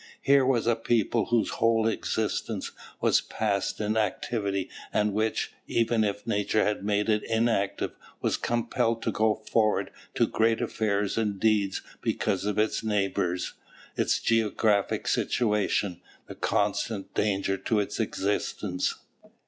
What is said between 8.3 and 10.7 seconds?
compelled to go forward to great